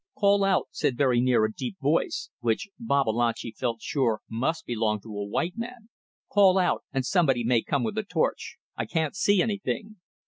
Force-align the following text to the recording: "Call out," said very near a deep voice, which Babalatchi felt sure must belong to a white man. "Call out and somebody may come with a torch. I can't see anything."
"Call 0.17 0.43
out," 0.43 0.65
said 0.71 0.97
very 0.97 1.21
near 1.21 1.45
a 1.45 1.53
deep 1.53 1.77
voice, 1.79 2.31
which 2.39 2.69
Babalatchi 2.79 3.51
felt 3.55 3.83
sure 3.83 4.21
must 4.27 4.65
belong 4.65 4.99
to 5.01 5.09
a 5.09 5.23
white 5.23 5.55
man. 5.55 5.89
"Call 6.27 6.57
out 6.57 6.83
and 6.91 7.05
somebody 7.05 7.43
may 7.43 7.61
come 7.61 7.83
with 7.83 7.99
a 7.99 8.03
torch. 8.03 8.57
I 8.75 8.87
can't 8.87 9.15
see 9.15 9.43
anything." 9.43 9.97